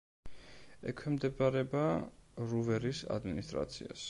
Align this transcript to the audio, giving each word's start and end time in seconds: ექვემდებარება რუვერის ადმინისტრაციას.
ექვემდებარება 0.93 1.85
რუვერის 2.55 3.07
ადმინისტრაციას. 3.19 3.99